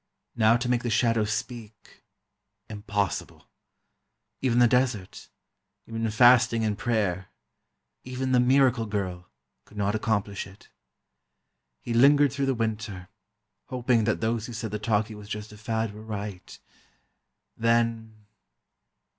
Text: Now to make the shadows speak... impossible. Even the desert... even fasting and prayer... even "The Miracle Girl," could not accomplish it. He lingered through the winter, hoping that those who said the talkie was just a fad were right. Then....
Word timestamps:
Now 0.35 0.57
to 0.57 0.67
make 0.67 0.81
the 0.81 0.89
shadows 0.89 1.31
speak... 1.31 2.03
impossible. 2.71 3.47
Even 4.41 4.57
the 4.57 4.67
desert... 4.67 5.29
even 5.85 6.09
fasting 6.09 6.65
and 6.65 6.75
prayer... 6.75 7.27
even 8.03 8.31
"The 8.31 8.39
Miracle 8.39 8.87
Girl," 8.87 9.29
could 9.65 9.77
not 9.77 9.93
accomplish 9.93 10.47
it. 10.47 10.69
He 11.83 11.93
lingered 11.93 12.33
through 12.33 12.47
the 12.47 12.55
winter, 12.55 13.09
hoping 13.67 14.05
that 14.05 14.21
those 14.21 14.47
who 14.47 14.53
said 14.53 14.71
the 14.71 14.79
talkie 14.79 15.13
was 15.13 15.29
just 15.29 15.51
a 15.51 15.55
fad 15.59 15.93
were 15.93 16.01
right. 16.01 16.57
Then.... 17.55 18.25